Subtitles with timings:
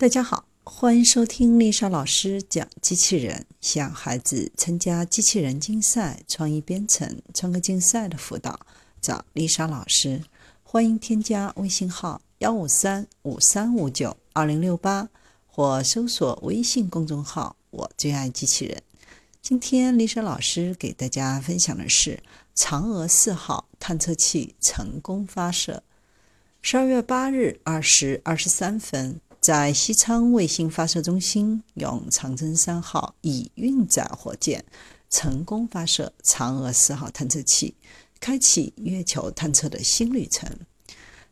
[0.00, 8.60] 大家好，欢迎收听丽莎老师讲机器人，向孩子参加机器人竞赛、创意编程、创客竞赛的辅导，
[9.00, 10.22] 找丽莎老师。
[10.62, 15.08] 欢迎添加微信号幺五三五三五九二零六八，
[15.48, 18.80] 或搜索微信公众号“我最爱机器人”。
[19.42, 22.22] 今天丽莎老师给大家分享的是
[22.54, 25.82] 嫦娥四号探测器成功发射。
[26.62, 29.20] 十二月八日二时二十三分。
[29.40, 34.64] 在西昌卫星发射中心，用长征三号乙运载火箭
[35.08, 37.74] 成功发射嫦娥四号探测器，
[38.20, 40.50] 开启月球探测的新旅程。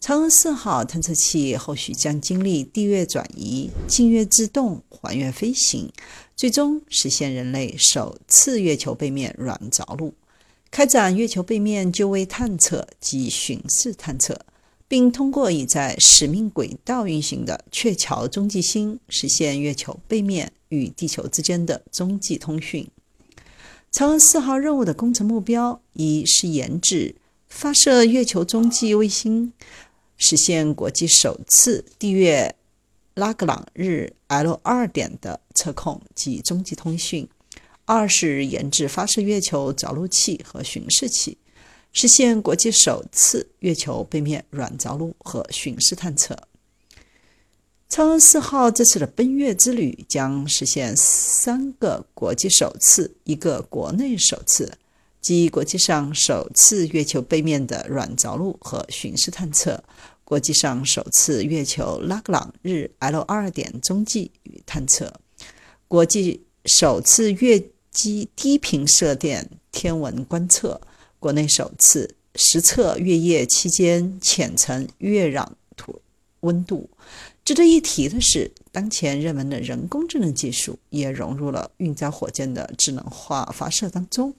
[0.00, 5.90] 嫦娥四号探测器后续将经历地月转移、近月制动环月飞行，
[6.34, 10.12] 最终实现人类首次月球背面软着陆，
[10.72, 14.38] 开展月球背面就位探测及巡视探测。
[14.92, 22.86] 并通过已在使命轨道运行的鹊桥中继星，实现月球背面与地球之间的中继通讯。
[23.90, 27.16] 嫦娥四号任务的工程目标一是研制、
[27.48, 29.54] 发射月球中继卫星，
[30.18, 32.54] 实现国际首次地月
[33.14, 37.24] 拉格朗日 L 二点的测控及中继通讯；
[37.86, 41.38] 二是研制、发射月球着陆器和巡视器。
[41.92, 46.36] 实现国际首次月球背面软着陆和巡视探测。
[47.90, 54.72] 嫦娥四号这次的奔月之旅将实现三个国际首次，一个国内首次，
[55.20, 59.84] 即国际上首次月球背面的软着陆和巡视探测，
[60.24, 65.12] 国际上首次月球拉格朗日 L 二点中继与探测，
[65.86, 70.80] 国际首次月基低频射电天文观测。
[71.22, 76.00] 国内首次实测月夜期间浅层月壤土
[76.40, 76.90] 温度。
[77.44, 84.34] 值得一提的是，当前热门的人工智能技术也融入了运载火箭的智能化发射当中。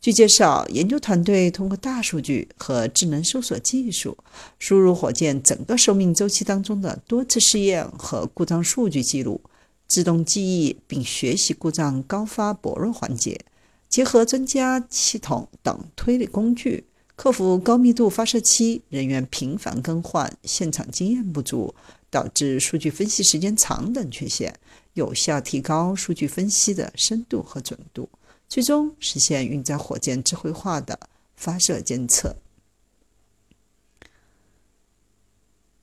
[0.00, 4.16] 据介绍，研究团队通过大数据和智能搜索技术，
[4.58, 9.38] 输入火箭整个生命周期当中的多次试验和故障数据记录，
[9.86, 13.38] 自动记忆并学习故障高发薄弱环节。
[13.88, 21.74] 结合专家系统等推理工具，克服高密度发射期、人员频繁更换、现场经验不足，
[22.10, 24.54] 导致数据分析时间长等缺陷，
[24.94, 28.08] 有效提高数据分析的深度和准度，
[28.48, 30.98] 最终实现运载火箭智慧化的
[31.34, 32.36] 发射监测。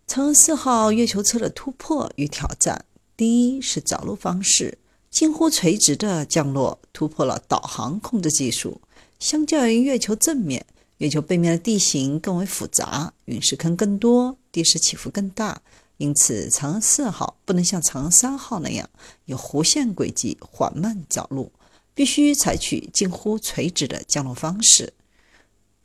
[0.05, 2.85] 嫦娥四号月球车的突破与挑战，
[3.17, 4.77] 第一是着陆方式。
[5.13, 8.81] 近乎垂直的降落突破了导航控制技术。
[9.19, 10.65] 相较于月球正面，
[10.97, 15.61] 月球背面的地形更为复杂，陨石坑更多，地势起伏更大。
[15.97, 18.89] 因此，嫦娥四号不能像嫦娥三号那样
[19.25, 21.51] 有弧线轨迹缓慢着陆，
[21.93, 24.93] 必须采取近乎垂直的降落方式。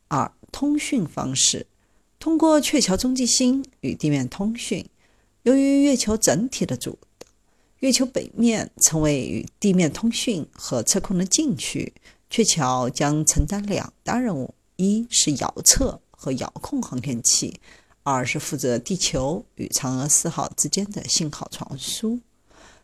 [0.08, 1.66] 二、通讯方式
[2.18, 4.88] 通过鹊桥中继星与地面通讯。
[5.42, 6.98] 由于月球整体的主
[7.80, 11.92] 月球北面成为与地面通讯和测控的禁区，
[12.28, 17.60] 鹊桥将承担两大任务：一是遥测和遥控航天器，
[18.02, 22.18] 二是负责地球与嫦娥四号之间的信号传输。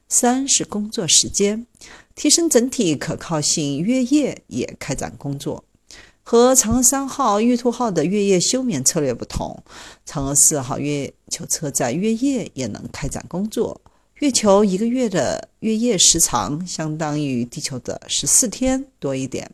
[0.09, 1.67] 三是工作时间，
[2.15, 3.81] 提升整体可靠性。
[3.83, 5.65] 月夜也开展工作。
[6.23, 9.65] 和嫦娥三号、玉兔号的月夜休眠策略不同，
[10.07, 13.81] 嫦娥四号月球车在月夜也能开展工作。
[14.21, 19.51] 月球一个月的月夜时长相当于地球的十四天多一点，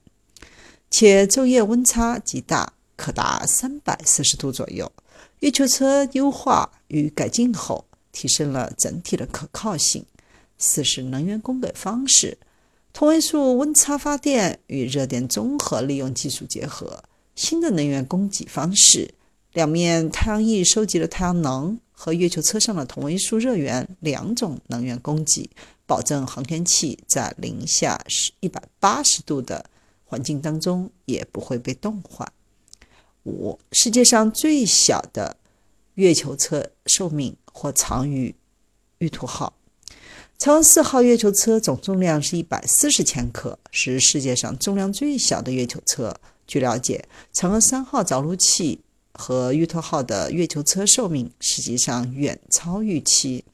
[0.91, 4.93] 且昼夜温差极大，可达三百摄氏度左右。
[5.39, 10.05] 月球车优化与改进后，提升了整体的可靠性。
[10.59, 12.37] 四是能源供给方式，
[12.93, 17.03] 同位素温差发电与热电综合利用技术结合，
[17.35, 19.15] 新的能源供给方式。
[19.55, 21.81] 两面太阳翼收集了太阳能。
[22.03, 25.51] 和月球车上的同位素热源两种能源供给，
[25.85, 28.03] 保证航天器在零下
[28.41, 29.63] 一百八十度的
[30.07, 32.27] 环境当中也不会被冻坏。
[33.25, 35.37] 五，世界上最小的
[35.97, 38.35] 月球车寿命或长于
[38.97, 39.53] 玉兔号。
[40.39, 46.17] 嫦娥四号月球车总重量是一百四十千克，是世界上重量最小的月球车。
[46.47, 48.81] 据了解，嫦娥三号着陆器。
[49.21, 53.45] 和玉兔号的月球车寿命实际上远超预期。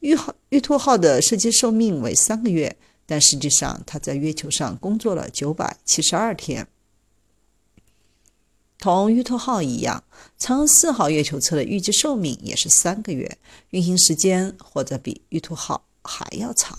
[0.00, 2.76] 玉号玉兔号的设计寿命为三个月，
[3.06, 6.66] 但实际上它在月球上工作了九百七十二天。
[8.80, 10.02] 同玉兔号一样，
[10.40, 13.38] 嫦娥四号月球车的预计寿命也是三个月，
[13.70, 16.76] 运行时间或者比玉兔号还要长。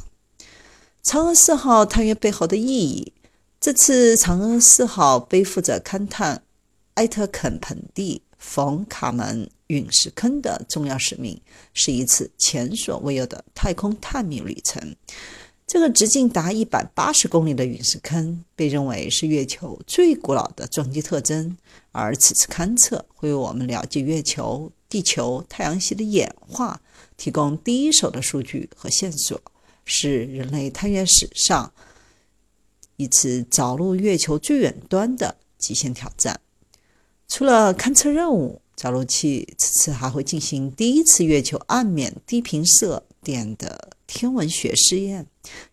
[1.01, 3.13] 嫦娥四号探月背后的意义，
[3.61, 6.43] 这次嫦娥四号背负着勘探
[6.95, 11.42] 埃特肯盆地、冯卡门陨石坑的重要使命，
[11.74, 14.95] 是一次前所未有的太空探秘旅程。
[15.66, 21.57] 这个直径达一百八十公里的陨石坑被认为是月球最古老的撞击特征，
[21.92, 26.80] 而此次勘测会为我们了解月球、地球、太阳系的演化
[27.18, 29.42] 提供第一手的数据和线索，
[29.84, 31.74] 是人类探月史上
[32.98, 36.40] 一次着陆月球最远端的极限挑战。
[37.27, 45.25] 除了勘测任务，着陆器此次还会进行第一次月球暗面低频射电的天文学试验。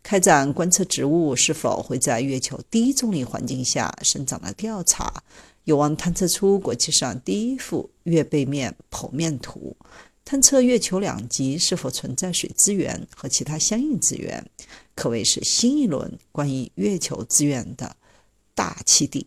[0.02, 5.22] 开展观测植物是否会在月球低重力环境下生长的调查，
[5.64, 9.76] 有望探测出国际上第一幅月背面剖面图，
[10.24, 14.44] 探测月球两极是否存在水资源和其他相应资源，
[14.94, 17.96] 可谓是新一轮关于月球资源的
[18.54, 19.26] 大起地。